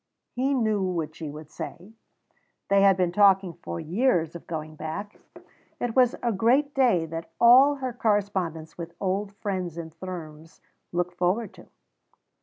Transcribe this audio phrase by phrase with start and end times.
[0.31, 1.93] He knew what she would say.
[2.69, 5.19] They had been talking for years of going back;
[5.79, 10.59] it was the great day that all her correspondence with old friends in Thrums
[10.91, 11.67] looked forward to.